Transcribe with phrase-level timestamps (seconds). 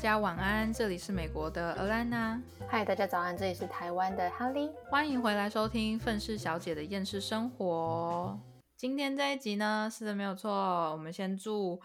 [0.00, 2.40] 家晚安，这里是美国的 Alana。
[2.66, 4.72] 嗨，大家早安，这里是台湾的 Holly。
[4.88, 8.40] 欢迎回来收听《愤世小姐的厌世生活》。
[8.78, 10.50] 今天这一集呢，是的，没有错。
[10.92, 11.78] 我们先祝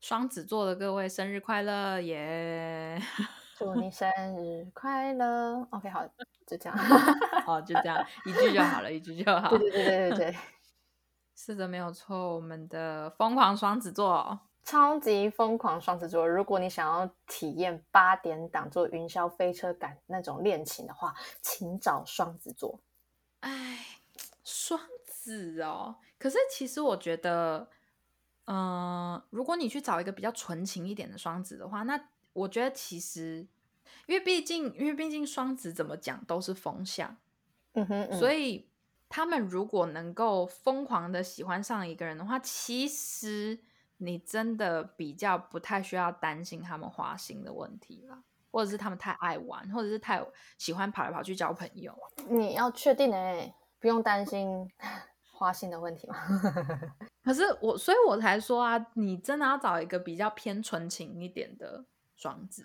[0.00, 3.00] 双子座的各位生日快乐，耶！
[3.56, 5.66] 祝你生日快乐。
[5.72, 6.06] OK，好，
[6.46, 6.76] 就这样。
[7.46, 9.48] 好， 就这样，一句就好了， 一句就好。
[9.48, 10.36] 对对对对对对，
[11.34, 12.34] 是的，没有错。
[12.34, 14.38] 我们的疯狂双子座。
[14.66, 22.80] 超级疯狂双子座，如果你想要体验八点档做云霄飞车感那种恋情的话，请找双子座。
[23.40, 24.00] 哎，
[24.42, 27.68] 双子哦，可是其实我觉得，
[28.46, 33.46] 嗯，如果你去找一个比较纯情一点的双子的话，那我觉得其实，
[34.06, 37.16] 因为毕竟，因为毕竟双子怎么讲都是风向，
[37.74, 38.68] 嗯哼，所以
[39.08, 43.60] 他们如果能够疯狂的喜欢上一个人的话，其实。
[43.98, 50.24] 你真的比较不太需要担心他们花心的问题了，或者是他们太爱玩，或者是太
[50.58, 51.96] 喜欢跑来跑去交朋友。
[52.28, 54.70] 你要确定哎，不用担心
[55.32, 56.16] 花心的问题吗？
[57.22, 62.64] 可是我，所以我才说啊，你真的要找一个比较偏纯情一点的双子。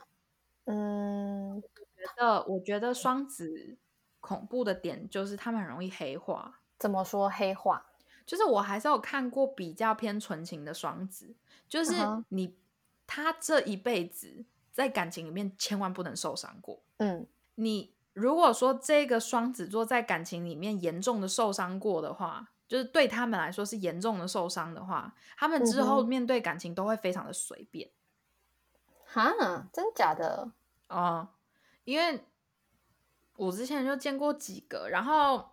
[0.66, 3.77] 嗯，觉得我觉得双子
[4.19, 6.59] 恐怖的点就是他们很容易黑化。
[6.77, 7.85] 怎么说黑化？
[8.25, 11.36] 就是我还是有看过比较偏纯情的双子，
[11.67, 11.94] 就是
[12.30, 12.55] 你
[13.05, 16.81] 他这一辈子在感情里面千万不能受伤过。
[16.97, 27.89] 嗯，你如果说这个双子座在感情里面严重的受伤过的话，就是对他们来说是严重的受伤的话，他们之后面对感情都会非常的随便。
[29.06, 29.33] 哈，
[29.73, 30.52] 真假的？
[30.88, 31.28] 哦，
[31.83, 32.23] 因为
[33.35, 35.52] 我之前就见过几个，然后。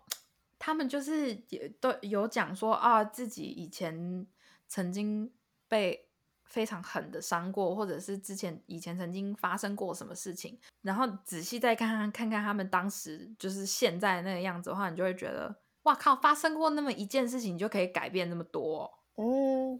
[0.59, 4.27] 他们就是也都有讲说啊，自己以前
[4.67, 5.31] 曾经
[5.69, 6.05] 被
[6.43, 18.99] 非常狠的伤过，或者是之前以前曾经发生过什么事情，然后仔细再看看看看他们当时就是现在那个样子的话，你就会觉得哇靠，发生过那么一件事情，你就可以改变那么多。
[19.15, 19.79] 嗯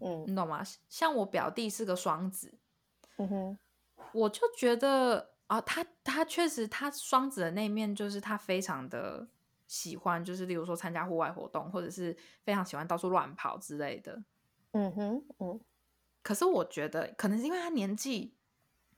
[0.00, 0.64] 嗯，你懂吗？
[0.88, 2.54] 像我表弟是个双子，
[3.18, 3.58] 嗯哼，
[4.12, 9.28] 我就觉得啊，他他确实他双子的那面就是他非常的。
[9.74, 14.22] 喜欢就是，例如说参加户外活动，或者是非常喜欢到处乱跑之类的。
[14.70, 15.60] 嗯哼，嗯。
[16.22, 18.36] 可是我觉得，可能是因为他年纪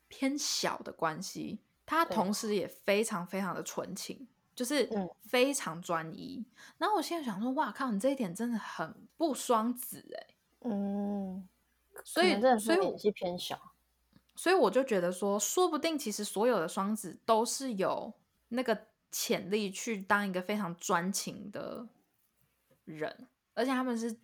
[0.09, 4.87] 偏小的关系，他同时也非常非常的纯情，就是
[5.23, 6.45] 非常专一。
[6.77, 10.27] 然后我现在想说，哇靠，你这一点真的很不双子哎。
[10.61, 11.49] 嗯。
[12.05, 13.59] 所以，所以年纪偏小，
[14.35, 18.13] 所以我就觉得说，说不定其实所有的双子都是有
[18.49, 18.89] 那个。
[19.19, 21.89] 潜力去当一个非常专情的
[22.85, 24.15] 人，而且他们是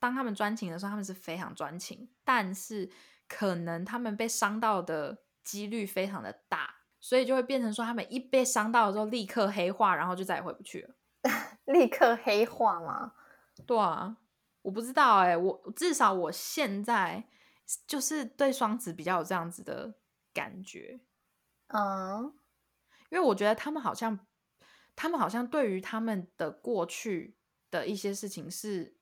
[0.00, 2.90] 当他们专情的时候，他们是非常专情，但是
[3.28, 6.68] 可能他们被伤到的几率非常的大，
[6.98, 10.96] 所以就会变成说，他们一被伤到的时候，立刻黑化，然后就再也回不去了。
[11.66, 13.12] 立刻黑化吗？
[13.64, 14.16] 对啊，
[14.62, 17.22] 我不知道哎，我至少我现在
[17.86, 19.94] 就是对双子比较有这样子的
[20.32, 20.98] 感觉，
[21.68, 22.34] 嗯。
[23.14, 24.18] 因为我觉得他们好像，
[24.96, 27.36] 他们好像对于他们的过去
[27.70, 28.96] 的一些事情是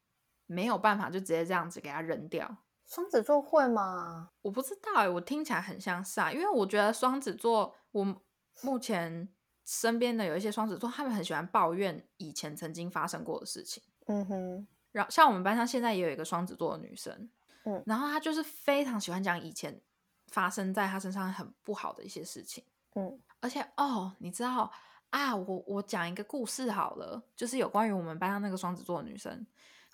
[0.45, 2.59] 没有办法就直接这样子给他扔掉。
[2.85, 4.33] 双子座会吗？
[4.43, 6.31] 我不知道哎，我听起来很像是啊。
[6.31, 8.23] 因为我觉得双子座，我
[8.61, 9.27] 目前
[9.65, 13.83] 身边的有一些双子座，他们很喜欢抱怨以前曾经发生过的事情。
[14.09, 14.69] 嗯哼。
[14.91, 17.31] 然后像我们班上现在也有一个双子座的女生，
[17.65, 19.81] 嗯，然后她就是非常喜欢讲以前
[20.27, 22.63] 发生在她身上很不好的一些事情，
[22.95, 23.19] 嗯。
[23.43, 24.71] 而且哦，你知道
[25.11, 29.45] 啊，我我讲一个故事好了，就是有关于我们班上那个双子座的女生，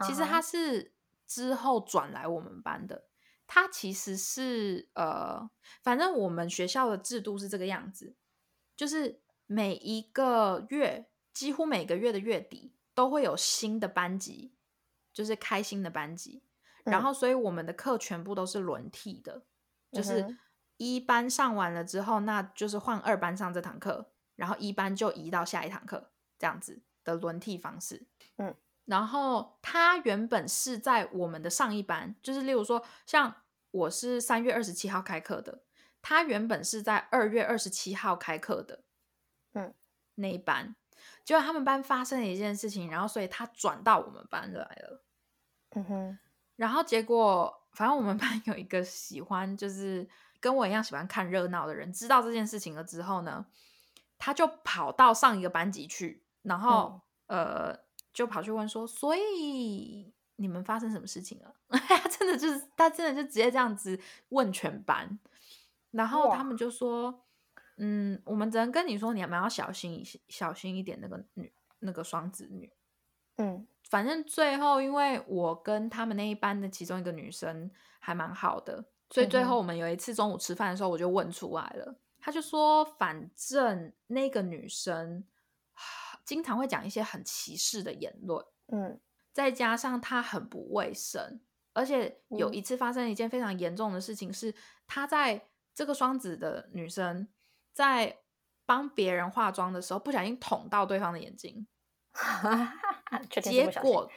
[0.06, 0.92] 其实她是
[1.26, 3.06] 之后转来我们班的。
[3.46, 5.48] 她其实是呃，
[5.82, 8.14] 反正我们学校的制度是这个样子，
[8.76, 14.52] 就是每一个月，几乎每个月的月底都会有新的班级，
[15.14, 16.42] 就是开新的班级，
[16.84, 19.46] 然后所以我们的课全部都是轮替的，
[19.90, 20.36] 就是。
[20.78, 28.06] 一班上完了之后，那就是换二班上这堂课，然后一班就移到下一堂课，这样子的轮替方式。
[28.36, 28.54] 嗯，
[28.84, 33.42] 然后他原本是在我们的上一班，就是例如说，像
[33.72, 35.62] 我是三月二十七号开课的，
[36.00, 38.84] 他原本是在二月二十七号开课的。
[39.54, 39.74] 嗯，
[40.14, 40.76] 那一班，
[41.24, 45.02] 结果他们班发生了一件事情，然后所以他转到我们班来了。
[45.70, 46.18] 嗯哼，
[46.54, 50.08] 然后结果，反正我们班有一个喜欢就是。
[50.40, 53.46] 跟我一样喜欢看热闹的人，知道这件事情了之后呢，
[54.18, 57.76] 他就跑到上一个班级去，然后呃，
[58.12, 64.00] 就跑去问说：“所以你们发生什么事情了？” 他真的就是，他真的就直接这样子
[64.30, 65.18] 问全班。
[65.90, 67.24] 然后他们就说，
[67.76, 72.70] 嗯，我们只能跟你说，你们要小心一些，小心一点，那个女那个双子女，
[73.36, 77.70] 嗯，反正最后因为我跟他们那一班的其中一个女生
[78.00, 85.24] 还蛮好的，所以最后我们有一次中午吃饭的时候，我就问出来了，他就说，反正那个女生
[86.24, 89.00] 经常会讲一些很歧视的言论，嗯，
[89.32, 91.40] 再加上她很不卫生。
[91.72, 94.52] 而且有一次发生一件非常严重的事情，是
[94.86, 97.28] 她在这个双子的女生
[97.72, 98.18] 在
[98.66, 101.66] 帮别人化妆的时候，不小心捅到对方的眼睛，
[103.40, 104.10] 结果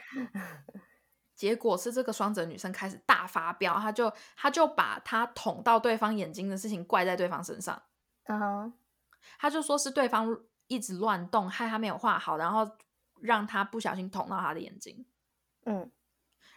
[1.34, 7.82] 结果是这个双子女生开始大发飙，她就她就把她捅到对方眼睛的事情怪在对方身上，
[8.24, 8.72] 嗯，
[9.38, 12.70] 她就说是对方一直乱动，害她没有画好，然后
[13.20, 15.04] 让她不小心捅到她的眼睛，
[15.64, 15.90] 嗯。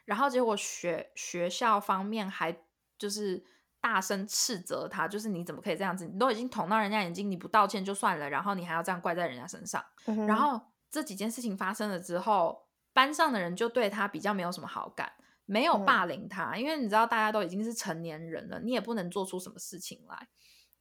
[0.04, 2.56] 然后结果学学校方面还
[2.96, 3.44] 就是
[3.82, 6.06] 大声斥责她，就是你怎么可以这样子？
[6.06, 9.84] 你都已经捅到人家眼睛，你不道歉就算了，然后你还要这样怪在人家身上。
[10.28, 10.62] 然后
[10.92, 12.65] 这几件事情发生了之后，
[12.96, 15.12] 班上的人就对他比较没有什么好感，
[15.46, 20.28] 没有霸凌他，因为你知道大家都已经是成年人了，你也不能做出什么事情来，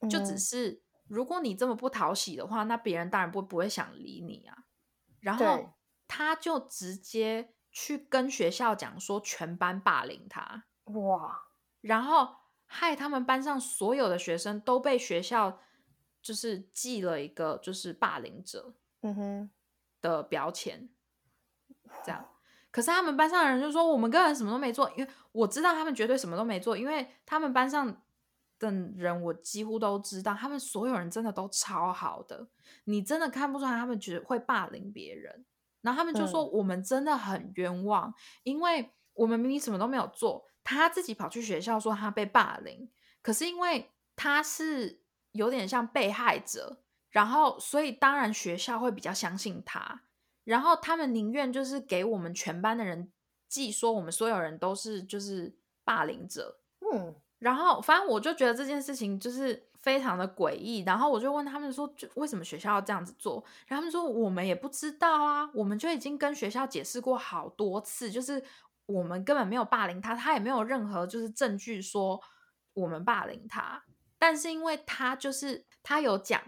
[0.08, 4.64] 就只是如果你这么不讨喜的话，那别人当然不不会想理你啊。
[5.20, 5.74] 然后
[6.06, 7.50] 他就直接。
[7.76, 11.48] 去跟学校讲说全班霸凌他哇，
[11.80, 12.36] 然后
[12.66, 15.58] 害他们班上所有的学生都被学校
[16.22, 19.50] 就是记了一个就是霸凌者嗯哼。
[20.00, 20.88] 的标签，
[22.02, 22.24] 这样。
[22.70, 27.86] 可是他们班上的人就说我们根本什么都没做，因为我知道他们绝对什么都没做，因为他们班上
[28.58, 32.48] 的人我几乎都知道，他们所有人真的都超好的，
[32.84, 35.44] 你真的看不出来他们觉得会霸凌别人。
[35.82, 45.02] 然后他们就说：“我们真的很冤枉，因为我们明明什么都没有做，他自己跑去学校说他被霸凌，可是因为他是
[45.32, 46.80] 有点像被害者，
[47.10, 50.04] 然后所以当然学校会比较相信他，
[50.44, 53.10] 然后他们宁愿就是给我们全班的人
[53.48, 56.60] 记说我们所有人都是就是霸凌者，
[56.92, 63.44] 嗯，然后反正我就觉得这件事情就是。”非常的诡异，然后我就问他们说，就为什么学校要这样子做？
[63.66, 68.42] 然后他们说，我们也不知道啊，我们就已经跟学校解释过好多次，就是
[68.86, 72.18] 我们根本没有霸凌他，他也没有任何就是证据说
[72.72, 73.84] 我们霸凌他。
[74.18, 76.40] 但是因为他就是他有讲，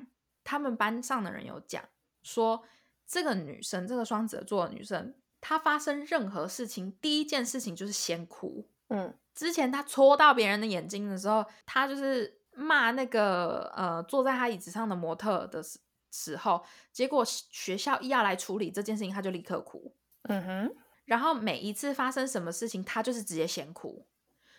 [0.43, 1.85] 他们班上的人有讲
[2.23, 2.65] 说，
[3.06, 8.69] 这个女生，这个双子座的女生，她发生任何事情，第一件事情就是先哭。
[8.88, 12.41] 嗯，之前她戳到别人的眼睛的时候，她就是。
[12.58, 15.79] 骂那个呃坐在她椅子上的模特的时
[16.11, 19.94] 时候，结果学校一要来处理这件事情，她就立刻哭。
[20.23, 24.06] 嗯哼，然后每一次发生什么事情，她就是直接先哭。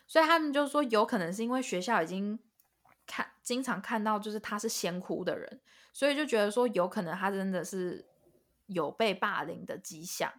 [0.05, 2.37] 所以他们就说，有可能是因为学校已经
[3.07, 5.59] 看经常看到，就是他是先哭的人，
[5.91, 8.05] 所以就觉得说，有可能他真的是
[8.67, 10.31] 有被霸凌的迹象，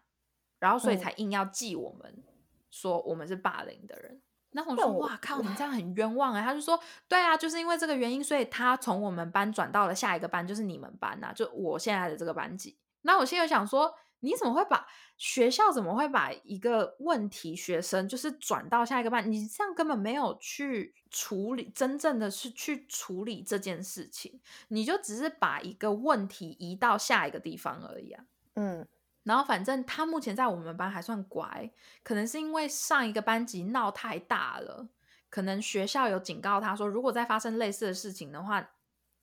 [0.59, 2.23] 然后所以才硬要记我们
[2.71, 4.23] 说我们是霸凌的人。
[4.51, 14.87] 然后我说：“哇靠，你这样很冤枉啊！”他就说：“对啊，就是因为这个原因，所以他从我们班转到了下一个班，就是你们班呐，就我现在的这个班级。”那我现在想说，你怎么会把
[15.17, 19.31] 学校怎么会把一个问题学生就是转到下一个班？
[19.31, 28.25] 你这样根本没有去处理，真正的是去处理这件事情，你就只是把一个问题移到下一个地方而已啊。
[28.55, 28.87] 嗯。
[29.25, 31.71] 然后反正他目前在我们班还算乖，
[32.03, 34.89] 可能是因为上一个班级闹太大了，
[35.29, 38.71] 可能学校有警告他说，如果再发生类似的事情的话，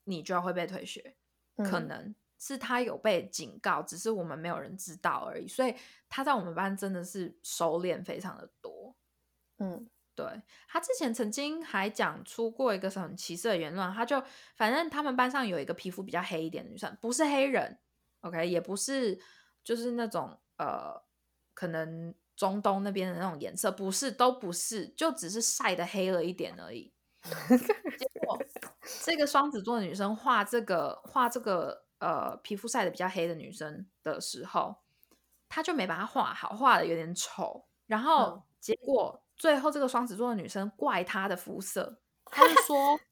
[0.04, 1.16] 你就要会被退学。
[1.56, 5.46] 可能是他有被警告，只是我们没有人知道而已。
[5.46, 5.74] 所以
[6.08, 8.94] 他在我们班真的是收敛非常的多。
[9.58, 10.26] 嗯，对
[10.68, 14.22] 他之前曾经还讲出过一个很歧视的言论，他就
[14.54, 17.78] 反正他们班上有一个皮肤比较黑一点的女生，不是黑人
[18.20, 19.20] ，OK，也不是。
[19.64, 20.94] 就是那种呃，
[21.52, 26.94] 可能中东那边的那种颜色，不是，都不是，就只是晒的黑了一点而已。
[27.98, 28.38] 结果
[29.02, 34.76] 这个双子座的女生画这个画这个呃皮肤晒的比较黑的女生的时候，
[35.48, 37.66] 她就没把它画好，画的有点丑。
[37.86, 42.76] 然后结果最后这个双子座的女生怪她的肤色，她就说。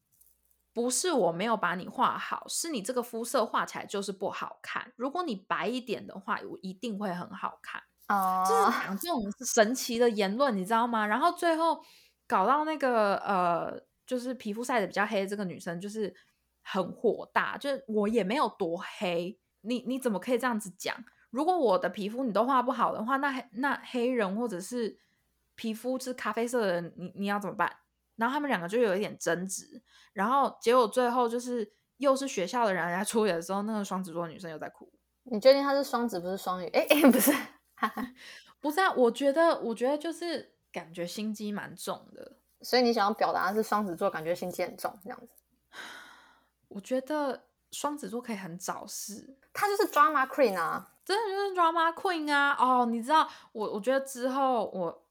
[0.75, 4.91] 不是我没有把你画好，是你这个肤色画起来就是不好看。
[4.97, 7.81] 如果你白一点的话，我一定会很好看。
[8.09, 11.07] 哦，就是讲这种神奇的言论，你知道吗？
[11.07, 11.81] 然后最后
[12.27, 16.13] 搞到那个呃，就是皮肤晒的比较黑的这个女生，就是
[16.67, 20.97] 很火大，就是我也没有多黑，你你怎么可以这样子讲？
[21.29, 24.97] 如果我的皮肤你都画不好的话，那那黑人或者是
[25.53, 27.71] 皮肤是咖啡色的人，你你要怎么办？
[28.15, 34.91] 然后他们两个就有一点争执，然后结果最后就是又是学校的人来处理的时候，那个双子座女生又在哭。
[35.23, 36.67] 你确定她是双子不是双鱼？
[36.69, 37.31] 哎哎，不是，
[38.59, 45.34] 不是啊，我觉得我觉得就是感觉心机蛮重的，所以你想要表达的是双子座感觉心机很重这样子。
[46.75, 52.55] 我觉得双子座可以很找事，他就是 drama queen 啊，真的就是 drama queen 啊。
[52.59, 55.01] 哦，你知道我我觉得之后我。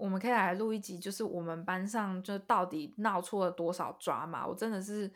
[0.00, 4.46] 我们可以来录一集，就是我们班上就到底闹出了多少抓嘛？
[4.46, 5.12] 我真的是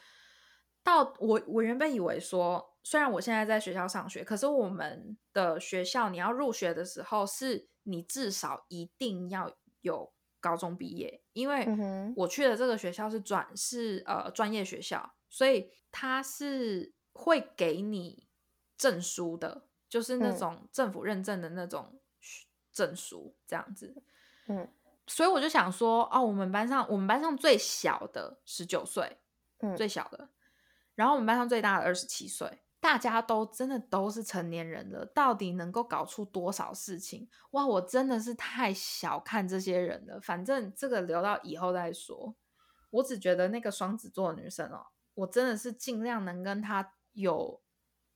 [0.83, 11.67] 到我我原本以为说，虽然我现在在学校上学，可是我们的学校你要入学的时候，是你至少一定要有高中毕业，因为
[12.15, 18.29] 我去的这个学校是转是呃专业学校，所以他是会给你
[18.79, 22.01] 证书的，就是那种政府认证的那种
[22.73, 24.01] 证书，这样子。
[24.47, 24.73] 嗯，
[25.09, 29.19] 所以我就想说，哦，我们班上我们班上最小的十九岁，
[29.59, 30.29] 嗯，最小的，
[30.95, 37.29] 然后我们班上最大的二十七岁，大家都真的都是成年人了，到底能够搞出多少事情？
[37.51, 40.21] 哇，我真的是太小看这些人了。
[40.21, 42.37] 反正这个留到以后再说。
[42.91, 47.63] 我只觉得那个双子座女生哦，我真的是尽量能跟他有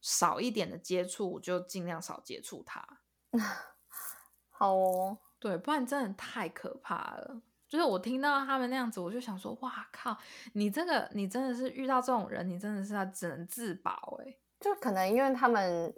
[0.01, 3.01] 少一点的接触，我就尽量少接触他。
[4.51, 5.19] 好哦。
[5.41, 7.41] 对，不然真的太可怕了。
[7.69, 10.17] 就是我听到他们那样子，我就想说，哇靠！
[10.55, 14.37] 你这个，你真的是遇到这种人，你真的是要只能自保哎。
[14.59, 15.95] 就可能因为他们，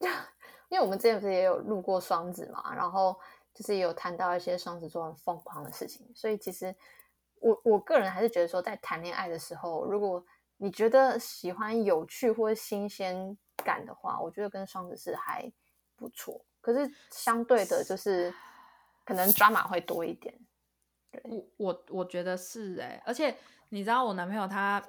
[0.70, 3.14] 因为我们之前不是也有录过双子嘛，然后
[3.52, 6.74] 就是有谈到一些双子座很疯狂的事情，所以其实
[7.40, 10.24] 我我个人还是觉得说，在谈恋爱的时候，如果
[10.56, 15.52] 你觉得喜欢有趣或新鲜感的话，我觉得跟双子是还
[15.96, 16.44] 不错。
[16.60, 18.32] 可是相对的，就是。
[19.02, 20.32] 可能抓马会多一点，
[21.24, 23.34] 我我我觉得是哎，而且
[23.70, 24.80] 你知道我男朋友他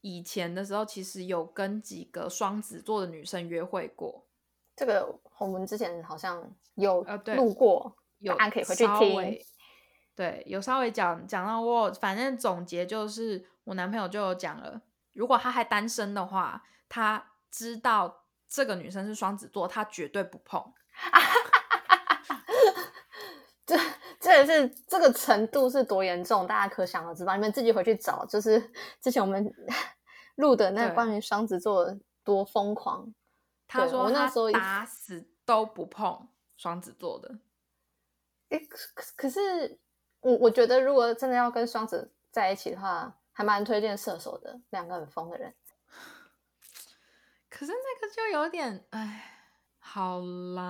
[0.00, 4.26] 以前的时候其实有跟几个双子座的女生约会过，
[4.74, 6.42] 这个我们之前好像
[6.74, 9.44] 有呃路过，有可以回去听，
[10.16, 14.80] 对，有稍微讲讲到过，反正总结就是我男朋友就有讲了，
[15.12, 20.62] 如果他还单身的话，他知道这个女生是双子座，他绝对不碰。
[23.66, 23.76] 这
[24.20, 27.34] 这也是这个程度是多严重，大家可想而知吧？
[27.34, 29.52] 你们自己回去找，就是之前我们
[30.36, 33.12] 录的那关于双子座多疯狂。
[33.66, 37.38] 他说他打死都不碰双子座的。
[38.50, 38.78] 哎，可
[39.16, 39.80] 可是
[40.24, 45.54] 我我觉得，如果真的要跟双子在一起的话，还蛮推荐射手的，两个很疯的人。
[47.50, 50.20] 可是那个就有点哎，好
[50.54, 50.64] 啦。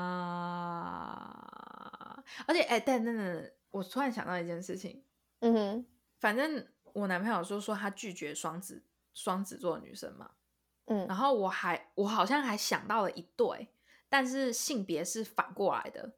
[2.47, 5.05] 而且，哎，等等等，我突然想到一件事情。
[5.39, 5.87] 嗯哼，
[6.19, 8.83] 反正我男朋友就说他拒绝双子
[9.13, 10.33] 双子座女生嘛。
[10.87, 13.69] 嗯，然后我还我好像还想到了一对，
[14.09, 16.13] 但是性别是反过来的。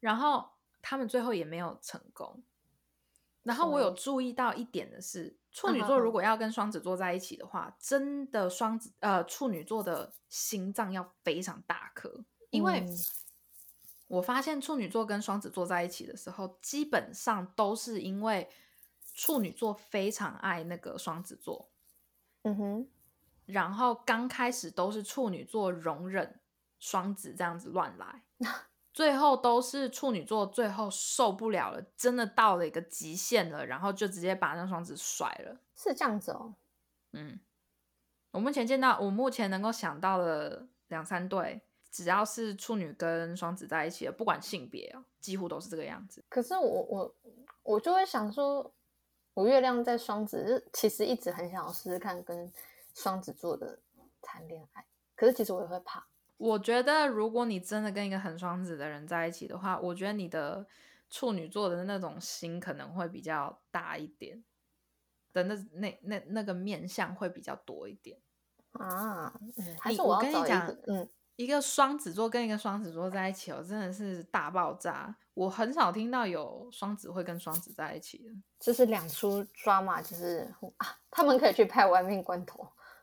[0.00, 0.50] 然后
[0.82, 2.42] 他们最后也没有成功。
[3.42, 12.84] 然后我有注意到一点的是，处女座如果要跟双子座在一起的话，真的双子呃处女座的心脏要非常大颗，因为。
[14.10, 18.50] 我发现处女座跟双子座在一起的时候，基本上都是因为
[19.14, 21.70] 处女座非常爱那个双子座，
[22.42, 22.88] 嗯哼，
[23.46, 26.40] 然后刚开始都是处女座容忍
[26.80, 28.24] 双子这样子乱来，
[29.00, 36.54] 最后都是处女座最后受不了了，真的到了一个极限了，然后就直接把那双子甩了，是这样子哦，
[37.12, 37.40] 嗯，
[38.32, 41.62] 我目前见到，我目前能够想到的两三对。
[41.90, 46.22] 只要是处女跟双子在一起的，不管性别哦，几乎都是这个样子。
[46.28, 47.14] 可是我我
[47.62, 48.70] 我就会想说，
[49.32, 52.52] 我月亮在双子，其实一直很想要试试看跟
[52.92, 53.78] 双子座的
[54.20, 54.84] 谈恋爱。
[55.16, 56.06] 可是其实我也会怕。
[56.40, 60.66] 我觉得如果你真的跟一个很双子的人在一起的话，我觉得你的
[61.10, 64.42] 处女座的那种心可能会比较大一点，
[65.34, 68.18] 的那那那那个面相会比较多一点
[68.72, 69.32] 啊。
[69.78, 71.06] 还是我跟你讲，嗯。
[71.36, 75.14] 一个双子座跟一个双子座在一起哦，真的是大爆炸！
[75.32, 82.62] 我很少听到有双子会跟双子在一起的，就是两出 drama，就是啊，他们可以去拍《玩命关头》，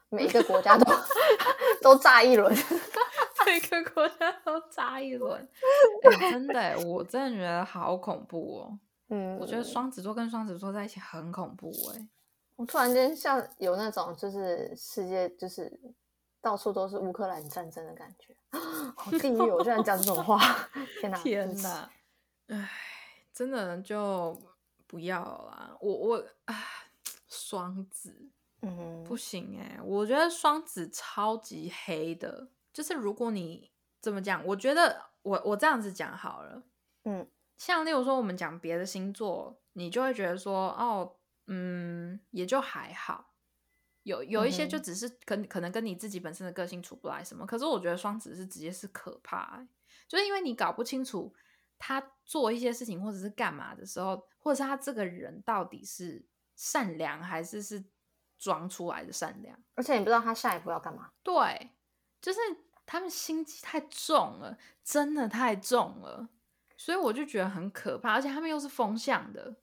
[0.09, 0.85] 每一个国家都
[1.81, 2.55] 都炸一轮，
[3.47, 5.47] 每个国家都炸一轮，
[6.19, 8.79] 真的，我真的觉得好恐怖哦。
[9.09, 12.07] 嗯，我觉得双子座跟双子座在一起很恐怖哎。
[12.57, 15.79] 我突然间像有那种就是世界就是。
[16.39, 18.33] 到处都是乌克兰战争的感觉，
[18.95, 19.37] 好地狱！
[19.37, 20.39] 我居然讲这种话，
[21.01, 21.17] 天哪！
[21.17, 21.89] 天哪！
[22.47, 22.69] 哎，
[23.33, 24.39] 真的就
[24.85, 26.55] 不要啦，我我啊，
[27.27, 28.29] 双子，
[28.61, 32.47] 嗯，不行哎，我觉得双子超级黑的，
[32.77, 36.61] 就是如果你怎么讲，我觉得我我这样子讲好了，
[37.05, 41.17] 嗯，像例如说我们讲别的星座，你就会觉得说，哦，
[41.47, 43.33] 嗯，也就还好。
[44.03, 49.67] 有有一些就只是可可能跟你自己本身的个性处不来什么，可是我觉得双子是直接是可怕，
[50.07, 51.33] 就是因为你搞不清楚
[51.79, 56.23] 他做一些事情或者是干嘛的时候，或者是他这个人到底是
[56.55, 57.83] 善良还是是
[58.37, 61.09] 装出来的善良，而且你不知道他下一步要干嘛。
[61.23, 61.71] 对，
[62.21, 62.39] 就是
[62.87, 66.29] 他们心机太重了，真的太重了，
[66.75, 69.57] 所以我就觉得很可怕，而且他们又是风向的，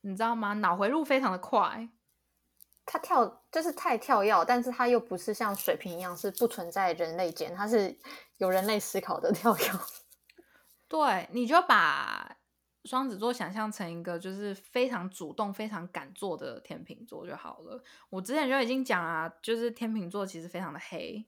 [0.00, 0.54] 你知道吗？
[0.54, 1.90] 脑回路非常的快。
[2.90, 7.94] 他跳就是太跳跃，但是他又不是像水瓶一样是不存在人类间，他是
[8.38, 9.64] 有人类思考的跳跃。
[10.88, 12.38] 对，你就把
[12.84, 17.84] 双子座想象成一个就是非常主动、非常敢做的天秤座就好了。
[18.08, 21.26] 我之前就已经讲啊，就是天秤座其实非常的黑，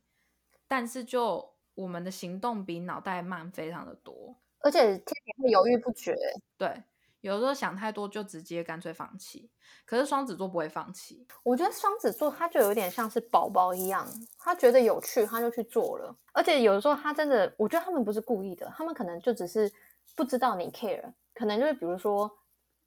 [0.70, 6.16] 但是就我们的行动比脑袋慢非常的多，而且天平会犹豫不决。
[6.56, 6.80] 对。
[7.22, 9.50] 有时候想太多就直接干脆放弃，
[9.84, 11.26] 可是双子座不会放弃。
[11.42, 14.08] 我觉得双子座他就有点像是宝宝一样，
[14.38, 19.70] 他觉得有趣他就去做了，而且有的时候他真的，我觉得他们不是故意的，他们可能就只是
[20.16, 22.30] 不知道你 care，可能就是比如说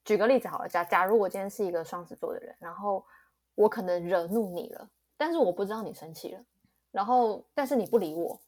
[0.04, 3.06] 举个例子好了，假假如我今天是一个双子座的人，然后
[3.54, 6.44] 我可能惹怒你了，但是我不知道你生气了，
[6.94, 8.40] 然后但是你不理我，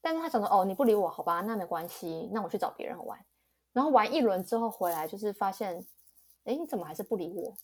[0.00, 3.22] 但是他想说哦你不理我好吧，那没关系，那我去找别人玩。
[3.74, 5.84] 然后玩一轮之后回来，就是发现，
[6.44, 7.54] 哎，你怎么还是不理我？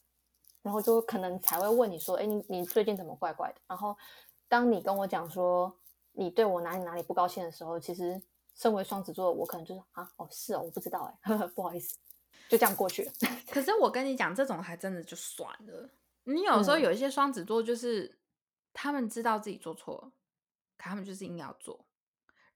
[0.61, 3.61] 然后就可能才会问你说，哎，你你最近怎么怪怪的？
[3.67, 3.97] 然后
[4.49, 5.75] 当你跟我讲说
[6.13, 8.21] 你对我哪里哪里不高兴的时候，其实
[8.55, 11.97] 身为双子座，我可能就是啊，哦，是哦，我不知道，哎， 不好意思，
[12.49, 13.13] 就这样过去了。
[13.51, 15.91] 可是我跟你讲，这种还真的就算了。
[16.25, 18.19] 你有时候有一些双子座，就是
[18.73, 20.13] 他们知道自己做错了，
[20.85, 21.87] 可他们就是硬要做。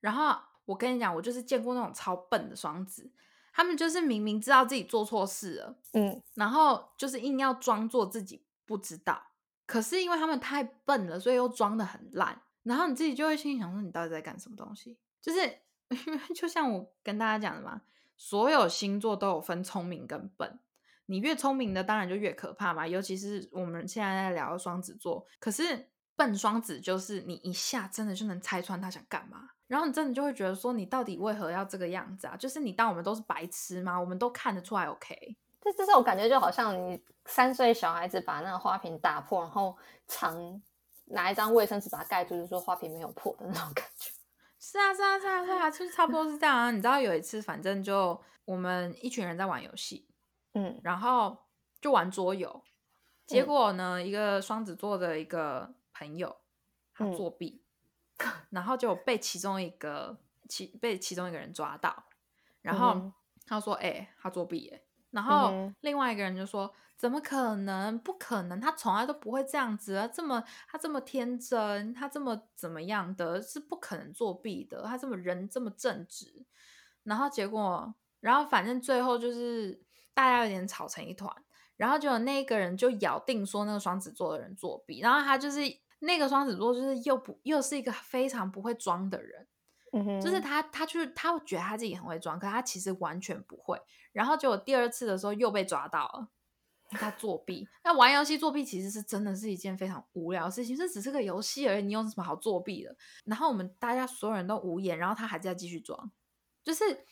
[0.00, 3.10] 然后我跟你讲，我就是见过那种超笨的双子。
[3.50, 9.20] 他们就是明明知道自己做错事了，嗯，然后就是硬要装作自己不知道，
[9.66, 14.96] 可是因为他们太笨了，所以又装的很烂，然后你自己就会心想说，你到底在干什么东西？
[15.20, 15.40] 就是
[16.06, 17.82] 因为就像我跟大家讲的嘛，
[18.16, 20.60] 所有星座都有分聪明跟笨，
[21.06, 25.88] 你越聪明的当然就越可怕嘛，尤其是我们现在在聊双子座，可是
[26.18, 29.50] 笨双子就是你一下真的就能猜穿他想干嘛。
[29.68, 32.34] 然后你真的就会觉得说，你到底为何要这个样子啊？
[32.36, 34.00] 就是你当我们都是白痴吗？
[34.00, 35.36] 我们都看得出来，OK？
[35.60, 39.76] 这这种感觉就好像你三岁小孩子把那个花瓶打破，然后
[40.06, 40.60] 藏
[41.04, 44.10] 拿一张卫生纸把它盖住，就说花瓶没有破的那种感觉。
[44.58, 46.70] 是啊，是啊，是啊，是啊，就是差不多是这样啊。
[46.70, 50.08] 你知道有一次，反正就我们一群人在玩游戏，
[50.54, 51.36] 嗯，然后
[51.80, 52.62] 就玩桌游，
[53.26, 56.36] 结果呢，一个双子座的一个朋友
[56.94, 57.64] 他作弊。
[58.50, 62.04] 然后就被其中一个其被其中一个人抓到，
[62.62, 63.12] 然后
[63.46, 64.82] 他说：“哎，他作弊哎。”
[65.12, 67.96] 然后另外一个人就说：“怎么可能？
[67.96, 68.60] 不可能！
[68.60, 70.08] 他从来都不会这样子啊！
[70.08, 74.82] 这么他这么天真，他这么怎么样的，是不可能作弊的。
[74.82, 76.44] 他这么人这么正直。”
[77.04, 79.80] 然后结果，然后反正最后就是
[80.12, 81.32] 大家有点吵成一团，
[81.76, 85.60] 然后就有那个人就咬定说那个双子座的人作弊，然后他就是。
[86.00, 89.48] 那个双子座就是又不又是一个非常不会装的人，
[89.92, 93.80] 嗯就是他他就是他觉得他自己很会装，可他其实完全不会。
[94.12, 96.28] 然后结果第二次的时候又被抓到了，
[96.90, 97.68] 他作弊。
[97.82, 102.96] 那玩游戏作弊其实是真的是一件非常无聊的事情，这只是个游戏而已，你有什么好作弊的？
[103.24, 106.12] 然后我们大家所有人都无言，然后他还在继续装，
[106.62, 107.04] 就是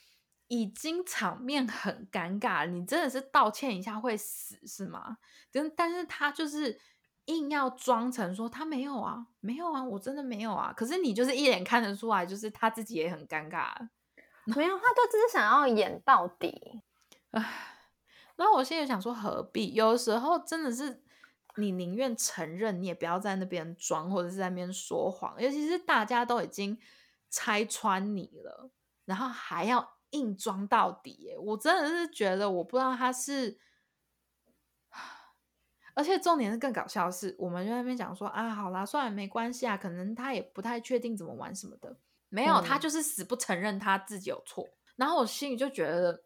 [0.46, 5.18] 已经场面很尴尬，你真的是道歉一下会死是吗？
[5.50, 6.80] 但但是他就是。
[7.26, 10.72] 硬要装成说他没有啊，没有啊，我真的没有啊。
[10.76, 13.72] 可是你就是一眼看得出来，就是他自己也很尴尬。
[14.44, 16.82] 没有，他就只是想要演到底。
[17.32, 17.44] 唉，
[18.36, 19.74] 然后我现在想说，何必？
[19.74, 21.02] 有时候真的是
[21.56, 25.34] 你宁愿承认，你也不要在那边装，或者是在那边说谎。
[25.42, 26.78] 尤其是大家都已经
[27.28, 28.70] 拆穿你了，
[29.04, 31.34] 然后还要硬装到底。
[31.40, 33.58] 我真的是觉得，我不知道他是。
[35.96, 41.96] 而且重点是更搞笑的是，我们在那边讲说啊，好啦，算了，没关系啊，可能他也不太确定怎么玩什么的，
[42.28, 44.68] 没有，他就是死不承认他自己有错。
[44.96, 46.22] 然后我心里就觉得，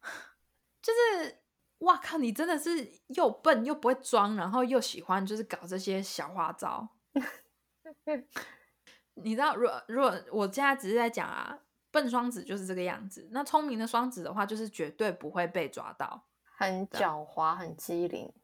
[0.82, 1.38] 就是
[1.78, 6.86] 哇靠，你真的是又笨又不会装，然后又喜欢就是搞这些小花招。
[9.14, 11.58] 你知道，如果如果我现在只是在讲啊，
[11.90, 16.26] 笨双子就是这个样子，那聪明的双子的话，就是绝对不会被抓到。
[16.56, 18.34] 很狡猾，很机灵，对，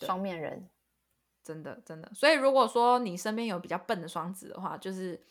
[0.00, 0.68] 双面人，
[1.42, 2.10] 真的真的。
[2.14, 5.22] 所以如果说你身边有比较笨的双子的话，就是，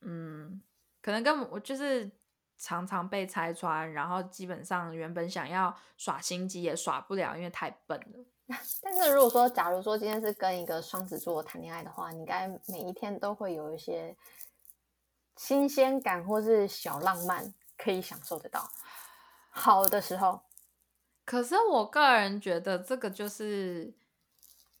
[0.00, 0.62] 嗯，
[1.00, 2.10] 可能跟我就是
[2.56, 8.24] 常常被拆穿，然后基本上原本想要耍心机也耍不了，因为太笨了。
[8.82, 14.16] 但是如果说，假如说今天是跟一个双子座谈恋爱的话，你应该每一天都会有一些
[15.36, 18.68] 新鲜感或是小浪漫可以享受得到。
[19.50, 20.40] 好的时候，
[21.24, 23.94] 可是我个人觉得这个就是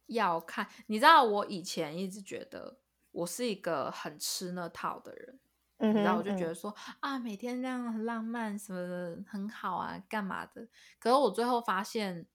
[0.06, 2.78] 要看，你知道，我以前一直觉得
[3.12, 5.38] 我是一个很吃那套的人，
[5.78, 10.66] 嗯，然后我就觉嗯得说、啊，每天这样很浪漫什么的很好啊，干嘛的？
[10.98, 12.26] 可是我最后发现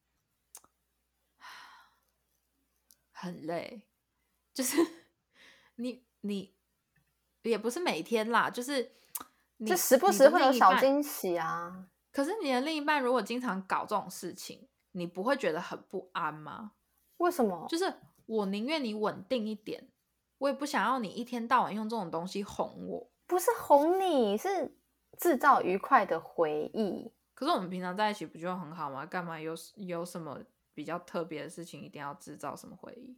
[3.12, 3.86] 很累，
[4.54, 4.78] 就是
[5.76, 6.56] 你你
[7.44, 8.94] 也不是每天啦，就是
[9.58, 11.88] 你就时不时会有小惊喜啊。
[12.16, 16.72] 可是你的另一半如果经常搞这种事情，你不会觉得很不安吗？
[17.18, 17.68] 为什么？
[17.68, 17.94] 就是
[18.26, 19.90] 我宁愿你稳定一点，
[20.38, 23.12] 我也不想要你一天到晚用这种东西哄我。
[23.28, 24.74] 不是哄你，是
[25.18, 27.12] 制造愉快的回忆。
[27.34, 29.06] 可是我们平常在一起不就很好吗？
[29.06, 30.40] 干嘛有有什么
[30.74, 33.18] 比较特别的事情一定要制造什么回忆？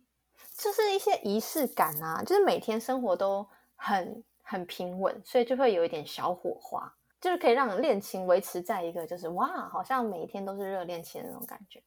[0.57, 11.83] 就是一些仪式感啊，就是每天生活都很很平稳，所以就会有一点小火花，就是可以让恋情维持在一个就是哇，好像每一天都是热恋期的那种感觉。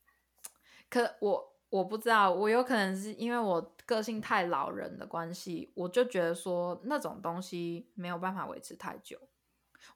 [0.88, 9.18] 可我我不知道，我有可能是因为我个性太老人的关系，我就觉得说那种东西没有办法维持太久。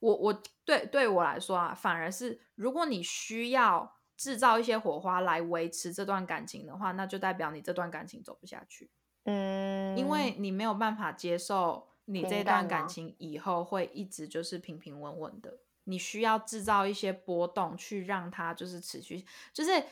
[0.01, 8.91] 我我对对我来说啊，反而是如果你需要制造一些火花来维持这段感情的话，那就代表你这段感情走不下去，
[9.25, 15.59] 嗯，因为你没有办法接受你这段感情以后会一直就是平平稳稳的。
[15.85, 19.85] 你需要制造一些波动，去让它就是持续，就是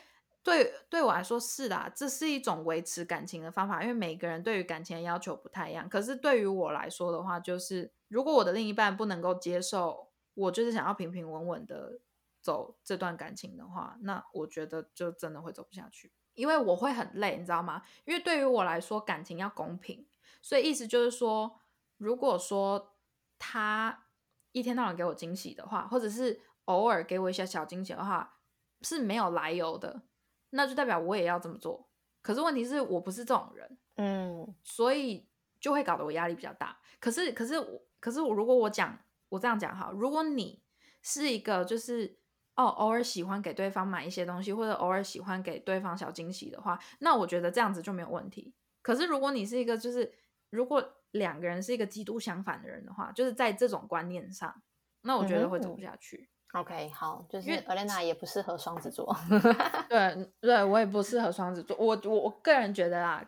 [0.42, 5.88] 对对我来说是的，这是一种维持感情的方法，因为每个人对于感情的要求不太一样。
[5.88, 12.00] 可是对于我来说的话，就是如果我的另一半不能够接受我就是想要平平稳稳的
[12.40, 17.82] 走这段感情的话，那我觉得就真的会走不下去，因为我会很累，你知道吗？
[18.06, 20.06] 因为对于我来说，感情要公平，
[20.40, 21.60] 所以意思就是说，
[22.02, 22.96] 如果说
[23.38, 24.06] 他
[24.50, 28.40] 一天到晚给我惊喜的话，或者是偶尔给我一些小惊喜的话，
[28.80, 30.02] 是没有来由的，
[30.50, 31.88] 那就代表我也要这么做。
[32.20, 35.28] 可是问题是我不是这种人，嗯所以
[35.60, 36.76] 就会搞得我压力比较大。
[36.98, 40.60] 可是，可是我，可是我，如果我讲，我这样讲哈，如果你
[41.02, 42.18] 是一个就是
[42.56, 48.52] 哦，偶尔喜欢给对方买一些东西，或者偶尔喜欢给对方小惊喜的话，那我觉得这样子就没有问题。
[48.82, 50.12] 可是如果你是一个就是
[50.50, 54.62] 如果两个人是一个极度相反的人的话，就是在这种观念上，
[55.02, 56.28] 那我觉得会走不下去。
[56.52, 59.16] ，OK，好，就是因为 Elena 也不适合双子座。
[59.88, 61.76] 对 对，我也不适合双子座。
[61.78, 63.24] 我我我个人觉得啦，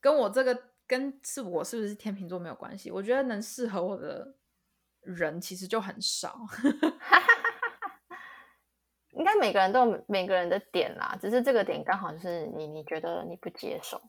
[0.00, 2.90] 跟我这个跟是我是不是天秤座没有关系。
[2.90, 4.34] 我觉得能适合我的
[5.02, 6.38] 人其实就很少。
[9.12, 14.00] 应该每个人都有每个人的点啦，只是这个点刚好就是你你觉得你不接受，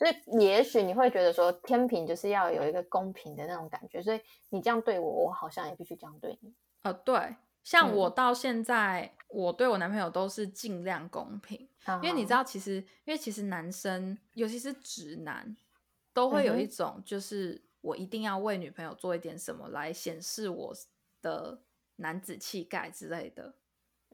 [0.00, 6.54] 所以也许你会觉得说天平就是要有一个公平的那种感觉，所以你这样对我，我好像也必须这样对你。
[6.80, 11.68] 呃，对，像嗯我到现在，我对我男朋友都是尽量公平，
[12.02, 15.54] 因为你知道，其实因为其实男生，尤其是直男，
[16.14, 20.74] 都会有一种就是我一定要为女朋友做一点什么来显示我
[21.20, 21.60] 的
[21.96, 23.54] 男子气概之类的。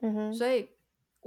[0.01, 0.69] 嗯哼，所以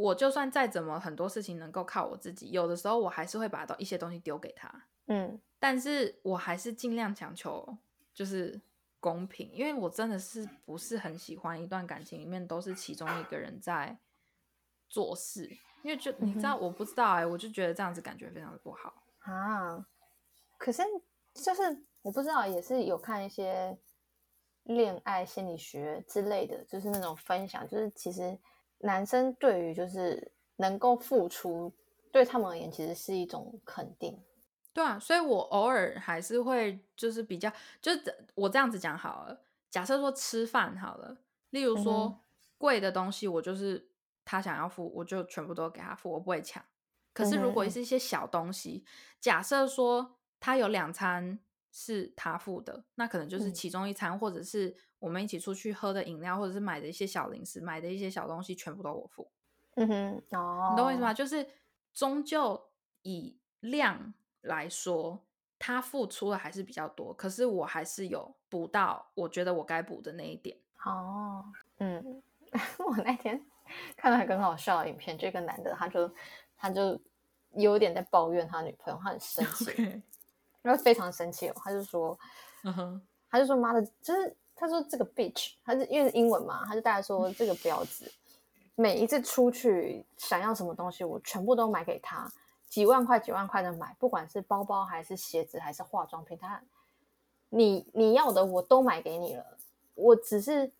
[0.00, 5.40] 我就算再怎么很多事情能够靠我自己，有的时候我还是会把到一些东西丢给他，嗯。
[5.58, 7.76] 但是我还是尽量强求
[8.14, 8.58] 就是
[8.98, 13.98] 公平，因为我真的是不是很喜欢一段感情里面都是其中一个人在
[14.88, 15.46] 做事，
[15.82, 19.02] 因为就你知道，我不知道哎、我就觉得这样子感觉非常的不好。
[19.18, 19.86] 啊，
[20.56, 20.82] 可是
[21.34, 23.78] 就是我不知道，也是有看一些
[24.62, 28.38] 恋爱心理学之类的，就是那种分享，就是其实
[28.80, 31.72] 男生对于就是能够付出，
[32.12, 34.18] 对他们而言其实是一种肯定。
[34.72, 38.02] 对啊，所以我偶尔还是会就是比较，就是
[38.34, 39.40] 我这样子讲好了。
[39.68, 41.16] 假设说吃饭好了，
[41.50, 42.18] 例如嗯说哼
[42.56, 43.88] 贵的东西，我就是
[44.24, 46.62] 他想要付，我就全部都给他付，我不会抢。
[47.12, 48.84] 可是如果是一些小东西，
[49.20, 51.38] 假设说他有两餐
[51.72, 59.28] 是他付的，那可能就是嗯其中一餐，或者是我们一起出去喝的饮料，或者是买的一些小零食，买的一些小东西，全部都我付。
[59.74, 61.12] 嗯哼，哦，你懂我意思吗？？
[61.12, 61.44] 就是
[61.92, 62.70] 终究
[63.02, 65.24] 以量来说，
[65.58, 70.56] 他付出的还是比较多，可是我还是有补到我觉得我该补的那一点。
[70.84, 71.44] 哦，
[71.78, 72.22] 嗯，
[72.78, 73.44] 我那天
[73.96, 76.14] 看到一个很好笑的影片，就一个男的，他就
[76.56, 77.00] 他就
[77.54, 80.02] 有点在抱怨他女朋友，他很生气，
[80.62, 82.18] 然后非常生气哦，他就说，
[82.64, 88.12] 嗯哼，他就说妈的，就是他说这个 bitch，他是因为是英文嘛，他就大概说这个婊子，
[88.74, 92.30] 每一次出去想要什么东西，我全部都买给他，
[92.68, 96.62] 几万块几万块的买，不管是包包还是鞋子还是化妆品，他
[97.48, 99.56] 你你要的我都买给你了，
[99.94, 100.70] 我只是。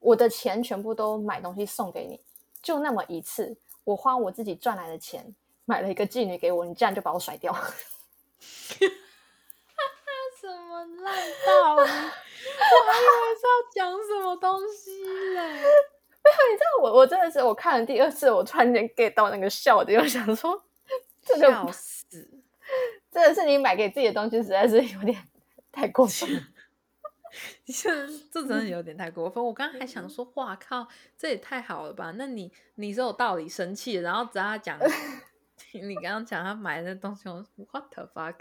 [0.00, 2.20] 我的钱全部都买东西送给你，
[2.62, 7.52] 就那么一次，我花我自己赚来的钱买了一个妓女给我，你这样就把我甩掉？
[10.86, 11.76] 烂到？
[11.80, 15.02] 我还以为是要讲什么东西
[15.34, 15.40] 嘞？
[15.40, 20.62] 没有，你知道我我真的是我看了第二次，我突然间 get 到那个笑点，我想说，
[21.38, 22.28] 笑死！
[23.10, 25.16] 真的是你买给自己的东西，实在是有点
[25.72, 26.42] 太过分了。
[27.66, 29.42] 这 这真的有点太过分。
[29.44, 30.86] 我刚刚还想说，哇靠，
[31.16, 32.12] 这也太好了吧？
[32.16, 34.78] 那你你是有道理生气，然后只要他讲，
[35.72, 38.40] 你刚刚讲他买的东西我，what the fuck？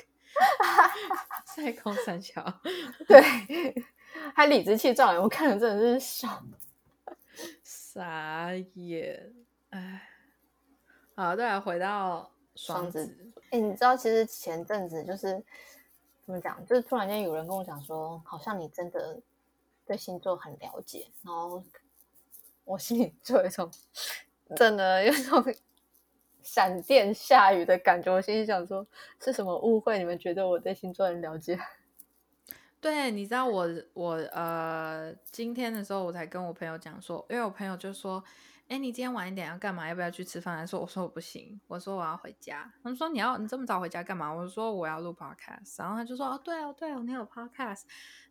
[1.57, 2.43] 太空三桥，
[3.07, 3.83] 对，
[4.35, 6.43] 还理直气壮，我看了真的是傻，
[7.65, 9.33] 傻眼。
[9.71, 10.07] 哎，
[11.15, 13.17] 好，再来回到双子。
[13.49, 15.43] 哎，你知道其实前阵子就是。
[16.27, 16.63] 怎么讲？
[16.65, 19.17] 就是突然间有人跟我讲说，好像你真的
[19.85, 21.63] 对星座很了解，然后
[22.65, 23.71] 我心里就有一种
[24.53, 25.41] 真的有一种
[26.47, 28.09] 闪电下雨的感觉。
[28.11, 28.87] 我心里想说，
[29.19, 29.97] 是什么误会？
[29.99, 31.59] 你们觉得我对星座很了解？
[32.79, 38.23] 对，你知道我我呃，今天的时候我才跟我朋友讲说，因为我朋友就说。
[38.69, 39.87] 哎，你今天晚一点要干嘛？
[39.87, 40.57] 要不要去吃饭？
[40.57, 47.83] 他说：“我说我不行，我说我要回家。”他们说：“你要你这么早回家干嘛？”我说：“我要录 podcast。”然后他就说：“哦，对哦，对哦，你有 podcast。”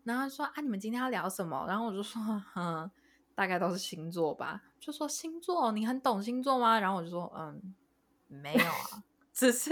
[0.05, 2.21] 然后说：“啊，你们今天要聊什么？”然后我就说
[2.55, 2.91] ：“嗯，
[3.35, 7.75] 大概都是星座吧。”就说：“星座，你很懂星座吗？”然后我就说：“嗯，
[8.29, 9.71] 没有啊，只是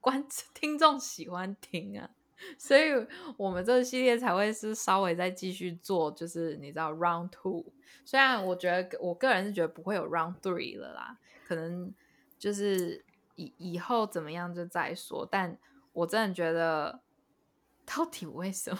[0.00, 2.10] 观 听众喜欢听啊。”
[2.58, 2.90] 所以，
[3.38, 7.64] 我们这个系列才会是稍微再继续做，就是你知道 round two。
[8.04, 11.92] 虽然我觉得我个人是觉得不会有 round three 了啦，可能
[12.38, 13.02] 就是
[13.36, 15.26] 以以后怎么样就再说。
[15.28, 15.58] 但
[15.92, 17.00] 我真的觉得，
[17.86, 18.78] 到底为什么？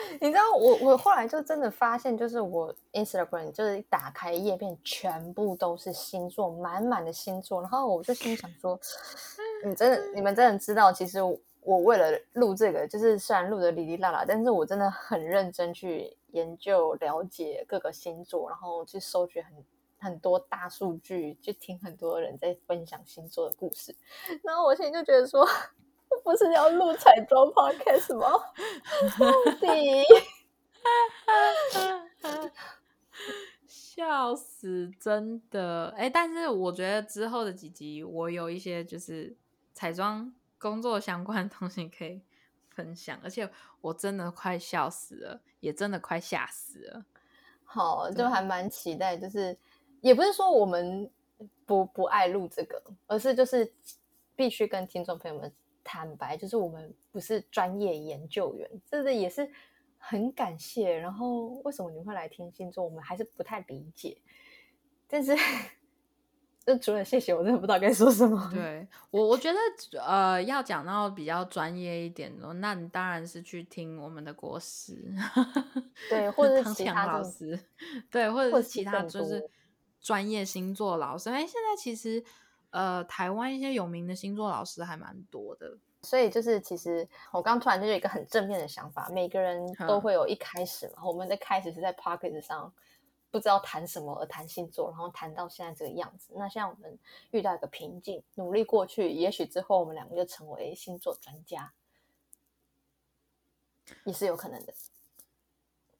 [0.20, 7.60] 你知道，我我后来就真的发现，就是我 Instagram 就是打开页面，全部都是星座，满满的星座。
[7.60, 8.78] 然后我就心想说，
[9.64, 11.18] 你真的，你们真的知道，其实。
[11.62, 19.52] 我为了录这个，就是虽然录的哩哩啦啦，但是我真的很认真去研究、了解各个星座，然后去收集很
[19.98, 23.94] 很多大数据，去听很多人在分享星座的故事。
[24.42, 25.46] 然后我现在就觉得说，
[26.30, 28.28] 不是要录彩妆 podcast 吗？
[29.18, 30.04] 到底，
[33.66, 35.94] 笑死，真的。
[35.96, 39.34] 哎，但是我觉得之后的几集，我有一些就是
[39.72, 40.34] 彩妆。
[40.60, 42.20] 工作相关的东西可以
[42.68, 43.48] 分享，而且
[43.80, 47.04] 我真的快笑死了，也真的快吓死了。
[47.62, 49.56] 好，就还蛮期待，就是
[50.00, 51.08] 也不是说我们
[51.64, 53.72] 不不爱录这个，而是就是
[54.34, 55.52] 必须跟听众朋友们
[55.88, 59.50] 坦白，就是我们不是专业研究员，这个也是
[59.96, 60.94] 很感谢。
[60.94, 64.18] 然后为什么你会来听星座，我们还是不太理解，
[65.08, 65.34] 但是。
[66.66, 68.50] 就除了谢谢，我真的不知道该说什么。
[68.52, 69.58] 对我，我觉得
[70.06, 74.94] 呃，要讲到比较专业一点的，那你当然是去听我们的国师，
[76.10, 77.58] 对， 或者是其他老师，
[78.10, 79.48] 对，或者是其他就是
[79.98, 81.30] 专业星座老师。
[81.30, 82.22] 因为现在其实
[82.70, 91.04] 呃，台湾一些有名的星座老师还蛮多的，所以就是其实我刚突然就有一个很正面的想法，每个人都会有一开始嘛。
[91.04, 92.72] 我们的开始是在 Pocket 上。
[93.30, 96.32] 不知道谈什么而谈星座，然后谈到现在这个样子。
[96.34, 96.98] 那现在我们
[97.30, 101.70] 遇到一个瓶颈，努力过去，也许之后我们两个就成为星座专家，
[104.04, 104.72] 也是有可能的。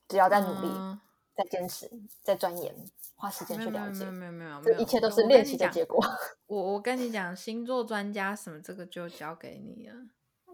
[0.09, 0.99] 只要在努力、
[1.39, 1.89] 在坚持、
[2.25, 2.75] 在钻研、
[3.15, 6.05] 花时间去了解，没有没有，这一切都是练习的结果。
[6.49, 9.95] 我我跟你讲，星座专家什么，这个就交给你了。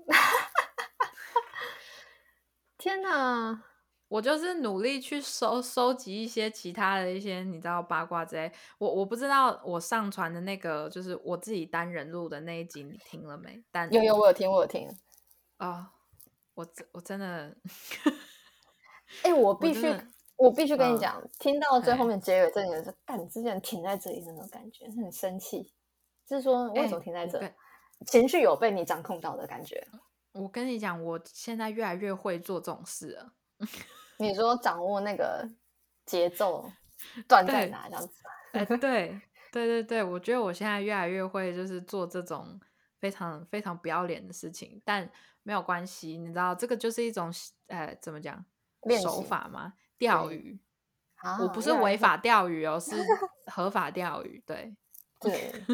[2.76, 3.64] 天哪！
[4.08, 8.52] 我就是努力去收收集一些其他的一些你知道八卦之类。
[8.76, 13.64] 我我不知道我上传的那个就是我自己单人录的那一集你听了没？
[13.72, 14.86] 但有有我有听我有听
[15.56, 15.90] 啊！
[16.52, 17.56] 我我真的，
[19.22, 19.80] 哎，我必须
[20.36, 25.72] 我必须跟你讲，听到最后面结尾，真的是干之前停在这里那种感觉，很生气。
[26.26, 27.40] 就是说为什么停在这？
[28.06, 29.86] 情绪有被你掌控到的感觉。
[30.32, 33.32] 我跟你讲，我现在越来越会做这种事了。
[34.18, 35.48] 你说掌握那个
[36.04, 36.68] 节奏，
[37.28, 38.10] 断在哪这样子？
[38.52, 38.76] 哎，对
[39.52, 42.60] 对对对，我觉得我现在越来越会就是做这种
[42.98, 45.08] 非常非常不要脸的事情，但
[45.42, 47.32] 没有关系，你知道这个就是一种
[47.68, 48.44] 呃怎么讲
[49.02, 49.74] 手法吗？
[49.98, 50.59] 钓鱼。
[51.40, 52.92] 我不是违法钓鱼哦，是
[53.50, 54.42] 合法钓鱼。
[54.46, 54.76] 对
[55.18, 55.64] 对，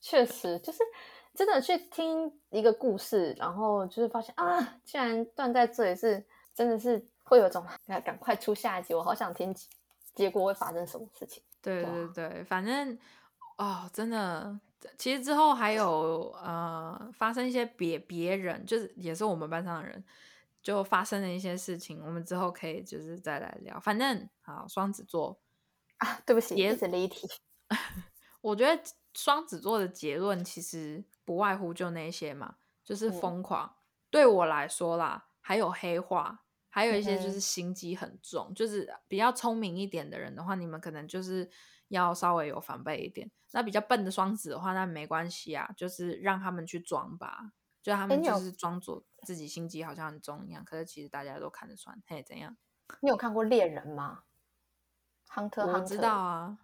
[0.00, 0.78] 确实就是
[1.34, 9.54] 真的去听一个故事，然后就是发现啊，竟然断在这里，是真的是会有种要 赶快出下一集，我好想听
[10.14, 11.42] 结果会发生什么事情。
[11.60, 12.98] 对对对，反正
[13.58, 14.58] 哦，真的，
[14.96, 20.02] 其实之后还有呃发生一些别别人，就是也是我们班上的人。
[20.66, 23.78] 就发生了一些事情，我们之后可以就是再来聊。
[23.78, 25.40] 反正好，双子座
[25.98, 27.28] 啊，对不起，也是离题。
[28.42, 28.82] 我觉得
[29.14, 33.76] 双子座的结论其实不外乎就那些嘛，就是疯狂。
[34.10, 41.48] 对我来说啦，还有黑化，还有一些就是心机很重，就是比较聪明一点的人的话，你们可能就是
[41.86, 43.30] 要稍微有防备一点。
[43.52, 47.52] 那比较笨的双子的话，那没关系啊，就是让他们去装吧。
[47.86, 51.96] 就他们就是装作自己心机好像很重一样，可是其实大家都看得穿。
[52.08, 52.56] 嘿，怎样？
[53.00, 54.24] 你有看过猎人吗
[55.32, 56.58] ？Hunter，我知道啊。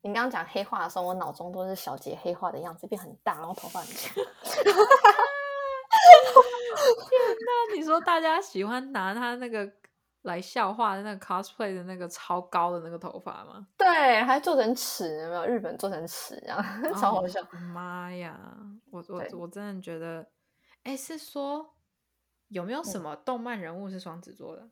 [0.00, 4.14] 你刚刚讲黑化的时候，我脑中都是小杰黑化的样子，变很大，然后头发很长。
[4.16, 4.24] 天
[7.28, 7.76] 哪！
[7.76, 9.70] 你说大家喜欢拿他那个
[10.22, 13.66] 来笑话的那个 cosplay 的那个超高的那个头发吗？
[13.76, 15.44] 对，还做成尺，有没有？
[15.44, 16.64] 日本做成尺，这样
[16.98, 17.42] 超好笑。
[17.74, 18.56] 妈呀！
[18.90, 20.26] 我我我真的觉得。
[20.84, 21.74] 哎，是说
[22.48, 24.70] 有没有什么动漫人物是双子座的？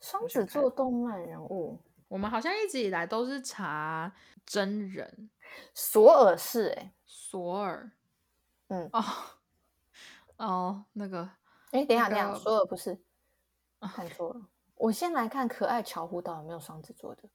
[0.00, 4.12] 双子座动漫人物，我们好像一直以来都是查
[4.44, 5.30] 真人。
[5.72, 7.90] 索尔是哎，索尔，
[8.68, 9.04] 嗯，哦
[10.36, 11.28] 哦，那个，
[11.70, 13.00] 哎，等一下，等一下，索尔不是，
[13.80, 14.48] 看错了。
[14.76, 17.28] 我先来看可爱乔湖岛有没有双子座的。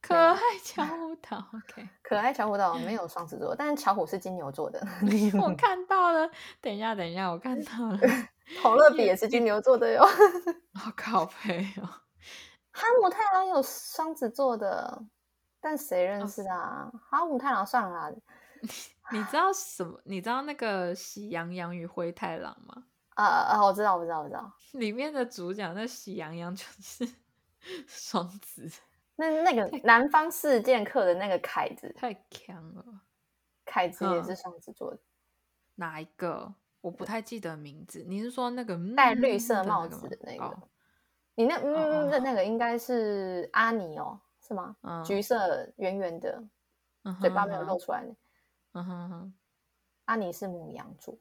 [0.10, 4.80] 可爱巧虎岛，OK，可爱巧虎岛没有双子座，但是巧虎是金牛座的。
[5.40, 6.28] 我看到了，
[6.60, 7.98] 等一下，等一下，我看到了，
[8.62, 10.04] 红乐比也是金牛座的哟。
[10.74, 11.84] 好靠背哦，
[12.72, 15.02] 哈姆太郎有双子座的，
[15.60, 16.90] 但谁认识啊？
[17.10, 18.16] 哈姆太郎算了啦。
[19.12, 20.00] 你知道什么？
[20.04, 22.84] 你知道那个《喜羊羊与灰太狼》吗？
[23.16, 24.50] 啊啊，我知道，我知道，我知道。
[24.72, 27.06] 里面的主角那喜羊羊就是
[27.86, 28.70] 双子。
[29.20, 32.84] 那那个南方四剑客的那个凯子太强了，
[33.66, 34.98] 凯子也是双子座的，
[35.74, 36.54] 哪一个？
[36.80, 38.02] 我不太记得名字。
[38.08, 40.58] 你是说那个戴绿色帽子的那个？
[41.34, 44.74] 你那嗯的那个应该是阿尼哦，是吗？
[45.04, 46.42] 橘色圆圆的，
[47.20, 48.16] 嘴巴没有露出来的。
[48.72, 49.34] 嗯哼哼，
[50.06, 51.18] 阿尼是母羊座。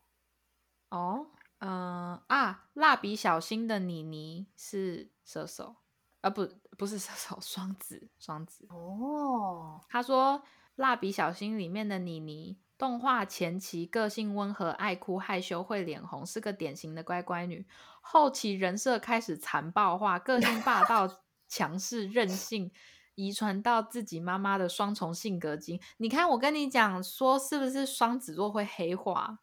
[0.91, 5.75] 哦，嗯啊，蜡笔小新的妮妮是射手。
[6.21, 6.47] 啊不
[6.79, 10.41] 不是射手双子双子哦，他说
[10.75, 17.67] 蜡笔小新里面的妮妮动画前期个性温和爱哭害羞会脸红是个典型的乖乖女，
[17.99, 22.71] 后期人设开始残暴化，个性霸道强势任性，
[23.15, 25.81] 遗传到自己妈妈的双重性格基因。
[25.97, 29.39] 你看我跟你讲说是不是双子座会黑化？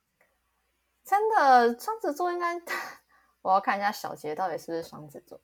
[1.05, 2.59] 真的双子座应该
[3.43, 5.39] 我要看一下小杰到底是不是双子座。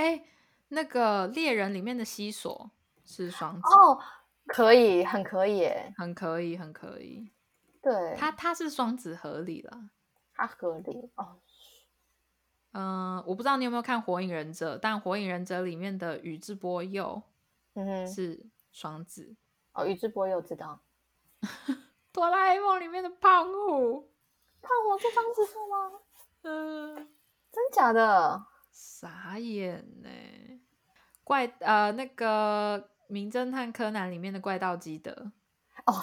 [0.00, 0.24] 哎，
[0.68, 2.70] 那个猎人里面的西索
[3.04, 4.00] 是双子哦，
[4.46, 7.30] 可以，很可以，很可以，很可以。
[7.82, 9.90] 对，他他是双子合理了，
[10.34, 11.36] 他合理哦。
[12.72, 17.22] 嗯，我不知道你有没有看《火影忍者》，但《火影忍者》里面的宇智波鼬，
[17.74, 19.36] 嗯，是双子。
[19.74, 20.80] 哦，宇智波鼬知道。
[22.10, 24.08] 哆啦 A 梦里面的胖虎，
[24.62, 25.92] 胖虎是双子座吗？
[26.42, 26.96] 嗯，
[27.52, 28.46] 真假的？
[28.82, 30.08] 傻眼呢！
[31.22, 35.30] 怪呃，那个《名侦探柯南》里面的怪盗基德
[35.84, 36.02] 哦，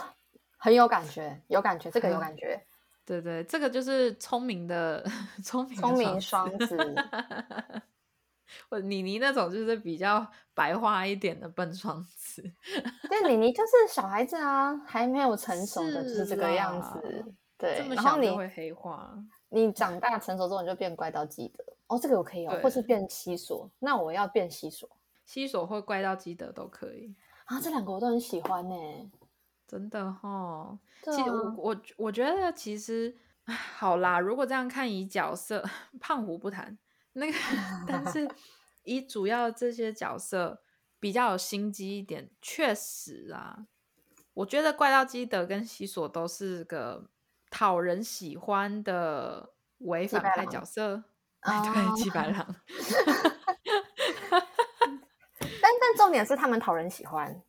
[0.58, 2.64] 很有感觉，有感觉，这个有感觉。
[3.04, 5.04] 对对，这个就是聪明的
[5.44, 6.78] 聪明聪明双子。
[8.70, 12.44] 我妮妮那种就是比较白话一点的笨双子。
[13.10, 17.26] 对，妮妮就是小孩子啊，还没有成熟的，就是这个样子。
[17.58, 19.18] 对，然后你会黑化。
[19.50, 24.90] 你长大成熟之后，你就变怪盗基德哦，这个我可以哦，或是变西索，那我要变西索，
[25.26, 27.16] 西索或怪盗基德都可以。
[27.46, 28.76] 啊，这两个我都很喜欢呢，
[29.68, 30.78] 真的哈。
[31.04, 33.16] 其实我我我觉得其实
[33.46, 35.64] 好啦，如果这样看以角色，
[36.00, 36.78] 胖虎不谈。
[37.14, 37.38] 那个，
[37.88, 38.28] 但是
[38.84, 40.62] 以主要这些角色
[41.00, 43.66] 比较有心机一点，确实啊，
[44.34, 47.10] 我觉得怪盗基德跟西索都是个。
[47.50, 51.06] 讨人喜欢的违反派角色，
[51.42, 52.56] 对，七白狼。
[55.62, 57.42] 但但重点是他们讨人喜欢。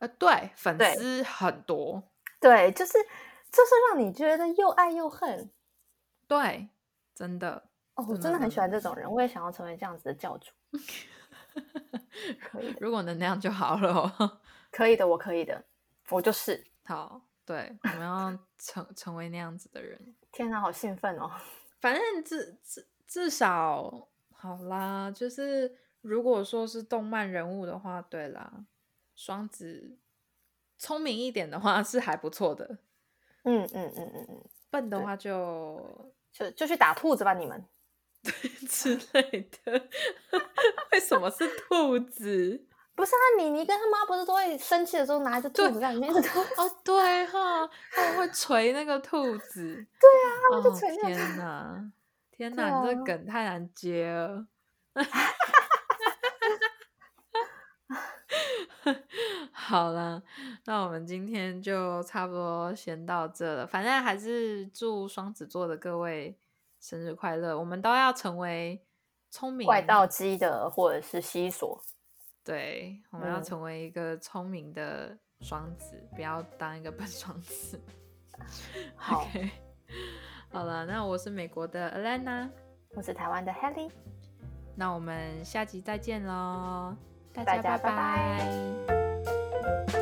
[0.00, 2.02] 呃，对，粉丝很多。
[2.40, 5.50] 对，就是就是让你觉得又爱又恨。
[6.26, 6.68] 对，
[7.14, 7.68] 真的。
[7.94, 10.50] 哦，我真的很喜欢这种人，我也想要成为这样子的教主。
[12.40, 14.40] 可以， 如果能那样就好了。
[14.72, 15.62] 可以的，我可以的，
[16.08, 16.66] 我就是。
[16.84, 20.14] 好，对，我们要成成为那样子的人。
[20.32, 21.30] 天哪，好兴奋哦！
[21.80, 28.50] 反正至至至少好啦，就是如果说是动漫人物的话，对啦，
[29.14, 29.98] 双子
[30.78, 32.78] 聪明一点的话是还不错的。
[33.42, 37.62] 嗯嗯嗯嗯嗯，笨的话就就就去打兔子吧，你们
[38.66, 39.88] 之类的。
[40.92, 42.66] 为什么是兔子？
[42.94, 46.10] 不是啊，妮妮跟他妈不是都会生气的时候拿一只兔子在里面？
[46.56, 49.86] 哦，对哈，他们会捶那个兔子。
[50.00, 51.14] 对啊，他们就捶那个。
[51.14, 51.92] 天哪，
[52.32, 54.46] 天哪，你这梗太难接了。
[59.52, 60.22] 好了，
[60.64, 63.66] 那我们今天就差不多先到这了。
[63.66, 66.36] 反正还是祝双子座的各位
[66.80, 67.58] 生日快乐。
[67.58, 68.84] 我们都要成为
[69.30, 71.80] 聪明怪盗基的，或者是西索。
[72.44, 77.80] 对，我们要成为一个聪明的双子，不要当一个笨 双子。
[78.96, 79.26] 好，
[80.52, 82.48] 好了，那我是美国的 Alana，
[82.94, 83.90] 我是台湾的 Helly，
[84.76, 86.94] 那我们下集再见喽，
[87.32, 90.01] 大家拜拜。